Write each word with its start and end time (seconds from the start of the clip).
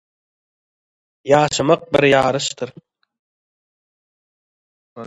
ýaşamak 1.33 1.85
bir 1.93 2.09
ýaryşdyr! 2.09 2.73